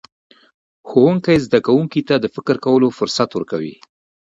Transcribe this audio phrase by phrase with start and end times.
[0.89, 3.75] ښوونکی زدهکوونکي ته د فکر کولو فرصت ورکوي.